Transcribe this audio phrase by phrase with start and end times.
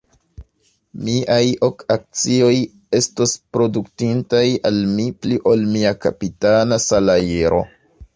[1.07, 2.55] Miaj ok akcioj
[2.99, 7.61] estos produktintaj al mi pli ol mia kapitana salajro.